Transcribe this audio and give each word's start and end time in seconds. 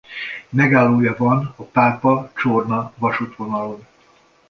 Megállója 0.49 1.15
van 1.17 1.53
a 1.55 1.63
Pápa–Csorna-vasútvonalon. 1.63 3.85